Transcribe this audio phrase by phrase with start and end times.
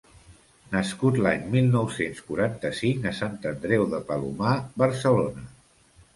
[0.75, 5.47] Nascut l'any mil nou-cents quaranta-cinc a Sant Andreu de Palomar, Barcelona.